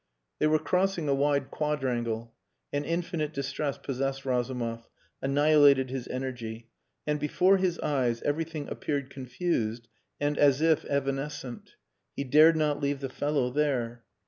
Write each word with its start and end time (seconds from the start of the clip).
They 0.39 0.47
were 0.47 0.57
crossing 0.57 1.07
a 1.07 1.13
wide 1.13 1.51
quadrangle. 1.51 2.33
An 2.73 2.85
infinite 2.85 3.33
distress 3.33 3.77
possessed 3.77 4.25
Razumov, 4.25 4.89
annihilated 5.21 5.91
his 5.91 6.07
energy, 6.07 6.69
and 7.05 7.19
before 7.19 7.57
his 7.57 7.77
eyes 7.81 8.19
everything 8.23 8.67
appeared 8.67 9.11
confused 9.11 9.89
and 10.19 10.39
as 10.39 10.59
if 10.59 10.85
evanescent. 10.85 11.75
He 12.15 12.23
dared 12.23 12.57
not 12.57 12.81
leave 12.81 12.99
the 12.99 13.09
fellow 13.09 13.51
there. 13.51 14.03